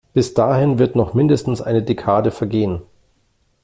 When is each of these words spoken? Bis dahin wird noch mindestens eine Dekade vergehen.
Bis 0.15 0.33
dahin 0.33 0.79
wird 0.79 0.95
noch 0.95 1.13
mindestens 1.13 1.61
eine 1.61 1.83
Dekade 1.83 2.31
vergehen. 2.31 2.81